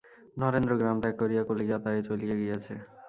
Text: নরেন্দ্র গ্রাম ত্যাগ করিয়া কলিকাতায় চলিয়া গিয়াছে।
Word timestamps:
নরেন্দ্র 0.37 0.73
গ্রাম 0.79 0.97
ত্যাগ 1.01 1.15
করিয়া 1.21 1.43
কলিকাতায় 1.49 2.01
চলিয়া 2.07 2.35
গিয়াছে। 2.35 2.73